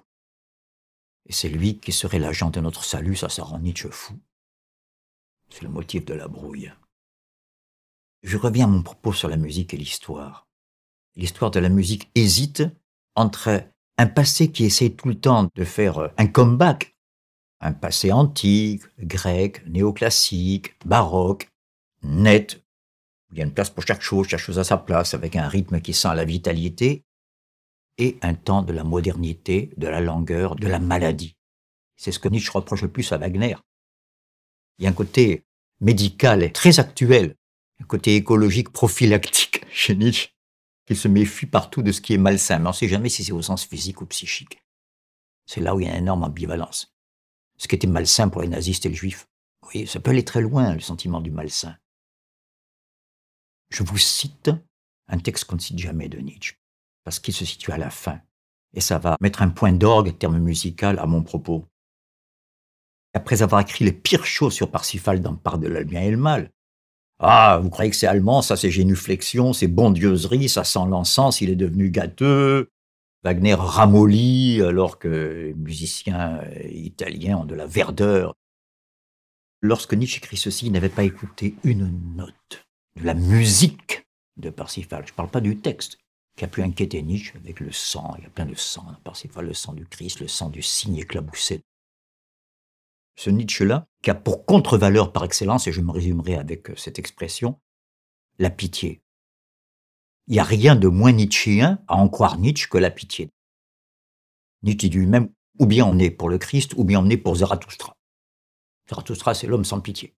Et 1.26 1.32
c'est 1.32 1.48
lui 1.48 1.78
qui 1.78 1.92
serait 1.92 2.18
l'agent 2.18 2.50
de 2.50 2.60
notre 2.60 2.84
salut, 2.84 3.16
ça, 3.16 3.28
ça 3.28 3.42
rend 3.42 3.58
Nietzsche 3.58 3.90
fou. 3.90 4.18
C'est 5.50 5.62
le 5.62 5.68
motif 5.68 6.04
de 6.04 6.14
la 6.14 6.28
brouille. 6.28 6.72
Je 8.22 8.36
reviens 8.36 8.64
à 8.64 8.68
mon 8.68 8.82
propos 8.82 9.12
sur 9.12 9.28
la 9.28 9.36
musique 9.36 9.74
et 9.74 9.76
l'histoire. 9.76 10.46
L'histoire 11.16 11.50
de 11.50 11.60
la 11.60 11.68
musique 11.68 12.10
hésite 12.14 12.62
entre 13.14 13.62
un 13.98 14.06
passé 14.06 14.50
qui 14.50 14.64
essaie 14.64 14.90
tout 14.90 15.08
le 15.08 15.20
temps 15.20 15.48
de 15.54 15.64
faire 15.64 15.98
euh, 15.98 16.08
un 16.16 16.26
comeback 16.26 16.89
un 17.60 17.72
passé 17.72 18.10
antique, 18.10 18.82
grec, 18.98 19.66
néoclassique, 19.66 20.74
baroque, 20.84 21.48
net. 22.02 22.62
Il 23.32 23.38
y 23.38 23.42
a 23.42 23.44
une 23.44 23.52
place 23.52 23.70
pour 23.70 23.86
chaque 23.86 24.02
chose, 24.02 24.28
chaque 24.28 24.40
chose 24.40 24.58
à 24.58 24.64
sa 24.64 24.78
place, 24.78 25.14
avec 25.14 25.36
un 25.36 25.46
rythme 25.46 25.80
qui 25.80 25.92
sent 25.92 26.14
la 26.14 26.24
vitalité, 26.24 27.04
et 27.98 28.18
un 28.22 28.34
temps 28.34 28.62
de 28.62 28.72
la 28.72 28.82
modernité, 28.82 29.72
de 29.76 29.86
la 29.86 30.00
langueur, 30.00 30.56
de 30.56 30.66
la 30.66 30.78
maladie. 30.78 31.36
C'est 31.96 32.12
ce 32.12 32.18
que 32.18 32.28
Nietzsche 32.28 32.50
reproche 32.50 32.82
le 32.82 32.88
plus 32.88 33.12
à 33.12 33.18
Wagner. 33.18 33.56
Il 34.78 34.84
y 34.84 34.86
a 34.86 34.90
un 34.90 34.94
côté 34.94 35.44
médical 35.80 36.50
très 36.52 36.80
actuel, 36.80 37.36
un 37.78 37.84
côté 37.84 38.16
écologique 38.16 38.70
prophylactique 38.70 39.66
chez 39.70 39.94
Nietzsche, 39.94 40.30
qui 40.86 40.96
se 40.96 41.08
méfie 41.08 41.46
partout 41.46 41.82
de 41.82 41.92
ce 41.92 42.00
qui 42.00 42.14
est 42.14 42.18
malsain, 42.18 42.58
mais 42.58 42.66
on 42.66 42.70
ne 42.70 42.74
sait 42.74 42.88
jamais 42.88 43.10
si 43.10 43.22
c'est 43.22 43.32
au 43.32 43.42
sens 43.42 43.66
physique 43.66 44.00
ou 44.00 44.06
psychique. 44.06 44.62
C'est 45.44 45.60
là 45.60 45.74
où 45.74 45.80
il 45.80 45.86
y 45.86 45.90
a 45.90 45.92
une 45.92 46.04
énorme 46.04 46.24
ambivalence 46.24 46.94
ce 47.60 47.68
qui 47.68 47.74
était 47.74 47.86
malsain 47.86 48.30
pour 48.30 48.40
les 48.40 48.48
nazistes 48.48 48.86
et 48.86 48.88
les 48.88 48.94
juifs. 48.94 49.28
Oui, 49.68 49.86
ça 49.86 50.00
peut 50.00 50.12
aller 50.12 50.24
très 50.24 50.40
loin, 50.40 50.72
le 50.72 50.80
sentiment 50.80 51.20
du 51.20 51.30
malsain. 51.30 51.76
Je 53.68 53.82
vous 53.82 53.98
cite 53.98 54.50
un 55.08 55.18
texte 55.18 55.44
qu'on 55.44 55.56
ne 55.56 55.60
cite 55.60 55.78
jamais 55.78 56.08
de 56.08 56.18
Nietzsche, 56.18 56.56
parce 57.04 57.18
qu'il 57.18 57.34
se 57.34 57.44
situe 57.44 57.72
à 57.72 57.76
la 57.76 57.90
fin, 57.90 58.18
et 58.72 58.80
ça 58.80 58.98
va 58.98 59.18
mettre 59.20 59.42
un 59.42 59.50
point 59.50 59.72
d'orgue, 59.72 60.16
terme 60.16 60.38
musical, 60.38 60.98
à 60.98 61.04
mon 61.04 61.22
propos. 61.22 61.66
Après 63.12 63.42
avoir 63.42 63.60
écrit 63.60 63.84
les 63.84 63.92
pires 63.92 64.24
choses 64.24 64.54
sur 64.54 64.70
Parsifal 64.70 65.20
dans 65.20 65.36
Part 65.36 65.58
de 65.58 65.68
le 65.68 65.80
et 65.80 66.10
le 66.10 66.16
mal, 66.16 66.50
ah, 67.18 67.60
vous 67.62 67.68
croyez 67.68 67.90
que 67.90 67.96
c'est 67.96 68.06
allemand, 68.06 68.40
ça 68.40 68.56
c'est 68.56 68.70
génuflexion, 68.70 69.52
c'est 69.52 69.68
bondieuserie, 69.68 70.48
ça 70.48 70.64
sent 70.64 70.86
l'encens, 70.88 71.42
il 71.42 71.50
est 71.50 71.56
devenu 71.56 71.90
gâteux, 71.90 72.70
Wagner 73.22 73.54
ramollit 73.54 74.62
alors 74.62 74.98
que 74.98 75.08
les 75.08 75.54
musiciens 75.54 76.38
euh, 76.38 76.68
italiens 76.68 77.38
ont 77.38 77.44
de 77.44 77.54
la 77.54 77.66
verdeur. 77.66 78.34
Lorsque 79.60 79.92
Nietzsche 79.92 80.18
écrit 80.18 80.38
ceci, 80.38 80.66
il 80.66 80.72
n'avait 80.72 80.88
pas 80.88 81.04
écouté 81.04 81.54
une 81.64 82.16
note 82.16 82.64
de 82.96 83.04
la 83.04 83.14
musique 83.14 84.06
de 84.38 84.48
Parsifal. 84.48 85.04
Je 85.06 85.12
ne 85.12 85.16
parle 85.16 85.30
pas 85.30 85.42
du 85.42 85.58
texte 85.58 85.98
qui 86.36 86.44
a 86.44 86.48
pu 86.48 86.62
inquiéter 86.62 87.02
Nietzsche 87.02 87.36
avec 87.36 87.60
le 87.60 87.70
sang. 87.72 88.14
Il 88.16 88.24
y 88.24 88.26
a 88.26 88.30
plein 88.30 88.46
de 88.46 88.54
sang 88.54 88.84
dans 88.84 88.94
Parsifal, 89.04 89.44
le 89.44 89.52
sang 89.52 89.74
du 89.74 89.86
Christ, 89.86 90.20
le 90.20 90.28
sang 90.28 90.48
du 90.48 90.62
cygne 90.62 90.96
éclaboussé. 90.96 91.62
Ce 93.16 93.28
Nietzsche-là, 93.28 93.86
qui 94.02 94.10
a 94.10 94.14
pour 94.14 94.46
contre-valeur 94.46 95.12
par 95.12 95.24
excellence, 95.24 95.66
et 95.66 95.72
je 95.72 95.82
me 95.82 95.90
résumerai 95.90 96.36
avec 96.36 96.70
euh, 96.70 96.76
cette 96.76 96.98
expression, 96.98 97.60
la 98.38 98.48
pitié. 98.48 99.02
Il 100.30 100.34
n'y 100.34 100.38
a 100.38 100.44
rien 100.44 100.76
de 100.76 100.86
moins 100.86 101.10
nietzschéen 101.10 101.82
à 101.88 101.96
en 101.96 102.08
croire 102.08 102.38
Nietzsche 102.38 102.68
que 102.68 102.78
la 102.78 102.92
pitié. 102.92 103.32
Nietzsche 104.62 104.88
dit 104.88 104.96
lui-même, 104.96 105.32
ou 105.58 105.66
bien 105.66 105.84
on 105.84 105.98
est 105.98 106.12
pour 106.12 106.28
le 106.28 106.38
Christ, 106.38 106.72
ou 106.76 106.84
bien 106.84 107.00
on 107.00 107.10
est 107.10 107.16
pour 107.16 107.34
Zarathustra. 107.34 107.96
Zarathustra, 108.88 109.34
c'est 109.34 109.48
l'homme 109.48 109.64
sans 109.64 109.80
pitié. 109.80 110.14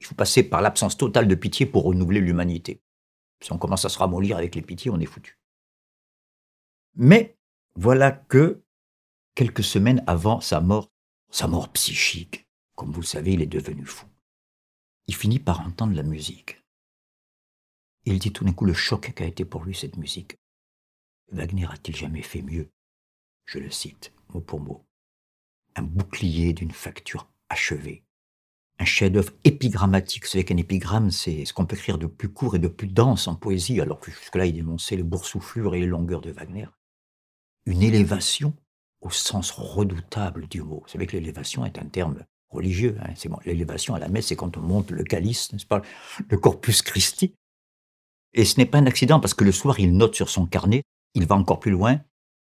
Il 0.00 0.04
faut 0.04 0.14
passer 0.14 0.42
par 0.42 0.60
l'absence 0.60 0.98
totale 0.98 1.26
de 1.26 1.34
pitié 1.34 1.64
pour 1.64 1.84
renouveler 1.84 2.20
l'humanité. 2.20 2.82
Si 3.42 3.50
on 3.50 3.56
commence 3.56 3.86
à 3.86 3.88
se 3.88 3.98
ramollir 3.98 4.36
avec 4.36 4.54
les 4.54 4.60
pitiés, 4.60 4.90
on 4.90 5.00
est 5.00 5.06
foutu. 5.06 5.38
Mais 6.94 7.38
voilà 7.76 8.12
que 8.12 8.62
quelques 9.34 9.64
semaines 9.64 10.04
avant 10.06 10.42
sa 10.42 10.60
mort, 10.60 10.92
sa 11.30 11.48
mort 11.48 11.72
psychique, 11.72 12.46
comme 12.74 12.92
vous 12.92 13.00
le 13.00 13.06
savez, 13.06 13.32
il 13.32 13.40
est 13.40 13.46
devenu 13.46 13.86
fou. 13.86 14.04
Il 15.06 15.14
finit 15.14 15.38
par 15.38 15.62
entendre 15.62 15.94
la 15.94 16.02
musique. 16.02 16.62
Il 18.06 18.18
dit 18.18 18.32
tout 18.32 18.44
d'un 18.44 18.52
coup 18.52 18.66
le 18.66 18.74
choc 18.74 19.12
qu'a 19.14 19.24
été 19.24 19.44
pour 19.44 19.64
lui 19.64 19.74
cette 19.74 19.96
musique. 19.96 20.36
Wagner 21.32 21.66
a-t-il 21.70 21.96
jamais 21.96 22.22
fait 22.22 22.42
mieux? 22.42 22.68
Je 23.46 23.58
le 23.58 23.70
cite, 23.70 24.12
mot 24.32 24.40
pour 24.40 24.60
mot. 24.60 24.84
Un 25.74 25.82
bouclier 25.82 26.52
d'une 26.52 26.70
facture 26.70 27.28
achevée. 27.48 28.04
Un 28.78 28.84
chef-d'œuvre 28.84 29.32
épigrammatique. 29.44 30.24
Vous 30.24 30.30
savez 30.30 30.44
qu'un 30.44 30.56
épigramme, 30.56 31.10
c'est 31.10 31.44
ce 31.44 31.52
qu'on 31.52 31.64
peut 31.64 31.76
écrire 31.76 31.98
de 31.98 32.06
plus 32.06 32.28
court 32.28 32.56
et 32.56 32.58
de 32.58 32.68
plus 32.68 32.88
dense 32.88 33.28
en 33.28 33.36
poésie, 33.36 33.80
alors 33.80 34.00
que 34.00 34.10
jusque-là, 34.10 34.46
il 34.46 34.54
dénonçait 34.54 34.96
les 34.96 35.02
boursouflures 35.02 35.74
et 35.74 35.80
les 35.80 35.86
longueurs 35.86 36.20
de 36.20 36.30
Wagner. 36.30 36.66
Une 37.66 37.82
élévation 37.82 38.54
au 39.00 39.10
sens 39.10 39.50
redoutable 39.50 40.48
du 40.48 40.62
mot. 40.62 40.80
Vous 40.82 40.88
savez 40.88 41.06
que 41.06 41.16
l'élévation 41.16 41.64
est 41.64 41.78
un 41.78 41.86
terme 41.86 42.24
religieux. 42.50 42.98
Hein. 43.00 43.14
L'élévation 43.44 43.94
à 43.94 43.98
la 43.98 44.08
messe, 44.08 44.26
c'est 44.26 44.36
quand 44.36 44.56
on 44.56 44.60
monte 44.60 44.90
le 44.90 45.04
calice, 45.04 45.52
n'est-ce 45.52 45.66
pas, 45.66 45.82
le 46.28 46.36
Corpus 46.36 46.82
Christi. 46.82 47.34
Et 48.34 48.44
ce 48.44 48.58
n'est 48.58 48.66
pas 48.66 48.78
un 48.78 48.86
accident 48.86 49.20
parce 49.20 49.34
que 49.34 49.44
le 49.44 49.52
soir, 49.52 49.78
il 49.78 49.96
note 49.96 50.14
sur 50.14 50.28
son 50.28 50.46
carnet, 50.46 50.82
il 51.14 51.26
va 51.26 51.36
encore 51.36 51.60
plus 51.60 51.70
loin, 51.70 52.00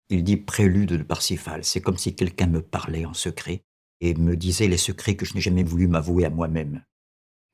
il 0.10 0.24
dit 0.24 0.38
prélude 0.38 0.90
de 0.90 1.04
Parsifal. 1.04 1.63
C'est 1.63 1.82
comme 1.82 1.98
si 1.98 2.16
quelqu'un 2.16 2.48
me 2.48 2.62
parlait 2.62 3.06
en 3.06 3.13
secret 3.13 3.63
et 4.00 4.13
me 4.13 4.36
disait 4.36 4.68
les 4.68 4.78
secrets 4.78 5.16
que 5.16 5.25
je 5.25 5.34
n'ai 5.34 5.42
jamais 5.42 5.63
voulu 5.63 5.88
m'avouer 5.88 6.25
à 6.25 6.30
moi-même. 6.30 6.84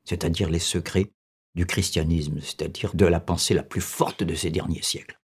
C'est-à-dire 0.06 0.50
les 0.50 0.60
secrets 0.60 1.12
du 1.56 1.66
christianisme, 1.66 2.40
c'est-à-dire 2.40 2.96
de 2.96 3.06
la 3.06 3.20
pensée 3.20 3.54
la 3.54 3.64
plus 3.64 3.82
forte 3.82 4.24
de 4.24 4.36
ces 4.36 4.52
derniers 4.52 4.84
siècles. 4.84 5.20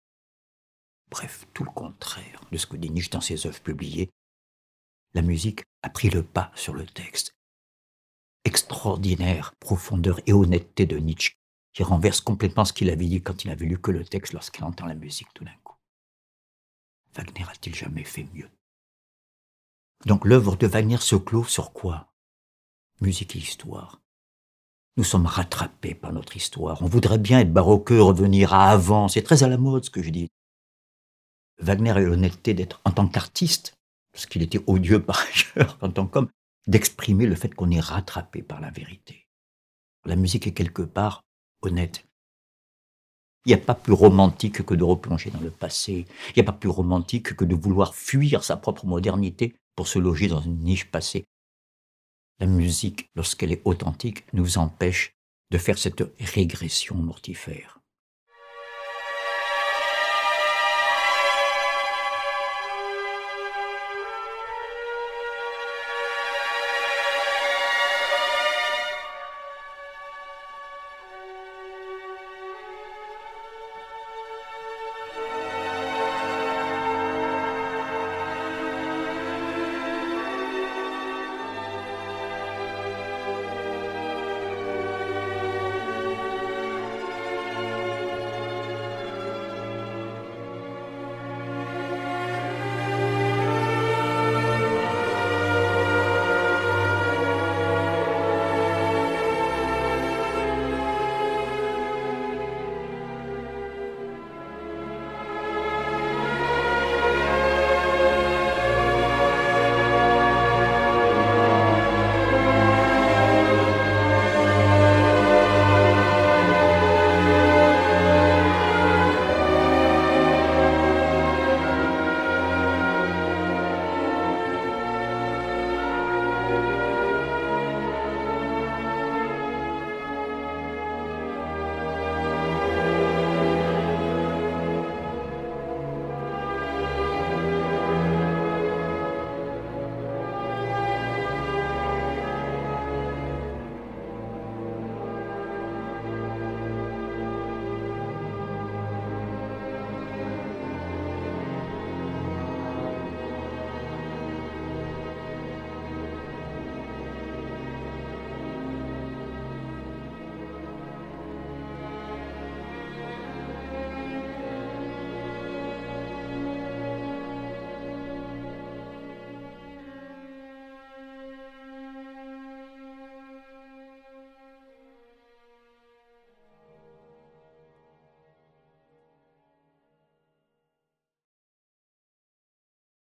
Bref, 1.11 1.47
tout 1.53 1.65
le 1.65 1.71
contraire 1.71 2.41
de 2.51 2.57
ce 2.57 2.67
que 2.67 2.77
dit 2.77 2.91
Nietzsche 2.91 3.11
dans 3.11 3.21
ses 3.21 3.47
œuvres 3.47 3.61
publiées. 3.61 4.11
La 5.15 5.23
musique 5.23 5.65
a 5.83 5.91
pris 5.91 6.09
le 6.09 6.23
pas 6.23 6.53
sur 6.55 6.73
le 6.73 6.87
texte. 6.87 7.35
Extraordinaire 8.45 9.55
profondeur 9.61 10.21
et 10.27 10.33
honnêteté 10.33 10.87
de 10.87 10.97
Nietzsche, 10.97 11.35
qui 11.73 11.83
renverse 11.83 12.21
complètement 12.21 12.65
ce 12.65 12.73
qu'il 12.73 12.91
avait 12.91 13.07
dit 13.07 13.23
quand 13.23 13.45
il 13.45 13.51
avait 13.51 13.67
lu 13.67 13.79
que 13.79 13.91
le 13.91 14.05
texte 14.05 14.33
lorsqu'il 14.33 14.65
entend 14.65 14.87
la 14.87 14.95
musique 14.95 15.33
tout 15.35 15.45
d'un 15.45 15.57
coup. 15.65 15.77
Wagner 17.15 17.45
a-t-il 17.51 17.75
jamais 17.75 18.05
fait 18.05 18.27
mieux? 18.35 18.51
Donc 20.07 20.25
l'œuvre 20.25 20.57
de 20.57 20.67
Wagner 20.67 20.99
se 20.99 21.17
clôt 21.17 21.45
sur 21.45 21.73
quoi? 21.73 22.13
Musique 23.01 23.37
et 23.37 23.39
histoire. 23.39 24.01
Nous 24.97 25.05
sommes 25.05 25.27
rattrapés 25.27 25.95
par 25.95 26.13
notre 26.13 26.37
histoire. 26.37 26.83
On 26.83 26.87
voudrait 26.87 27.19
bien 27.19 27.41
être 27.41 27.53
baroqueux, 27.53 28.03
revenir 28.03 28.53
à 28.53 28.71
avant. 28.71 29.09
C'est 29.09 29.23
très 29.23 29.43
à 29.43 29.49
la 29.49 29.57
mode 29.57 29.85
ce 29.85 29.91
que 29.91 30.03
je 30.03 30.11
dis. 30.11 30.29
Wagner 31.59 31.93
a 31.93 32.01
eu 32.01 32.07
l'honnêteté 32.07 32.55
d'être, 32.55 32.81
en 32.85 32.91
tant 32.91 33.09
qu'artiste, 33.09 33.75
parce 34.13 34.27
qu'il 34.27 34.43
était 34.43 34.63
odieux 34.67 35.03
par 35.03 35.21
ailleurs 35.21 35.79
en 35.81 35.91
tant 35.91 36.07
qu'homme, 36.07 36.29
d'exprimer 36.67 37.27
le 37.27 37.37
fait 37.37 37.55
qu'on 37.55 37.71
est 37.71 37.81
rattrapé 37.81 38.43
par 38.43 38.61
la 38.61 38.71
vérité. 38.71 39.27
La 40.05 40.17
musique 40.17 40.47
est 40.47 40.55
quelque 40.55 40.83
part 40.83 41.23
honnête. 41.63 42.05
Il 43.45 43.49
n'y 43.49 43.55
a 43.55 43.65
pas 43.65 43.75
plus 43.75 43.93
romantique 43.93 44.63
que 44.65 44.75
de 44.75 44.85
replonger 44.85 45.31
dans 45.31 45.41
le 45.41 45.51
passé. 45.51 46.07
Il 46.29 46.33
n'y 46.37 46.43
a 46.43 46.53
pas 46.53 46.59
plus 46.59 46.69
romantique 46.69 47.35
que 47.35 47.45
de 47.45 47.57
vouloir 47.57 47.95
fuir 47.95 48.45
sa 48.45 48.57
propre 48.57 48.87
modernité 48.87 49.55
pour 49.75 49.89
se 49.89 49.99
loger 49.99 50.29
dans 50.29 50.41
une 50.41 50.61
niche 50.61 50.91
passée. 50.91 51.25
La 52.39 52.47
musique, 52.47 53.11
lorsqu'elle 53.15 53.53
est 53.53 53.63
authentique, 53.65 54.25
nous 54.33 54.59
empêche 54.59 55.15
de 55.51 55.59
faire 55.59 55.79
cette 55.79 56.05
régression 56.21 56.97
mortifère. 56.97 57.82